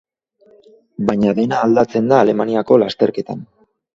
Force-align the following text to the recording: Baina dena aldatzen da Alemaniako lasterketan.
Baina 1.09 1.33
dena 1.41 1.59
aldatzen 1.67 2.09
da 2.11 2.21
Alemaniako 2.23 2.81
lasterketan. 2.85 3.47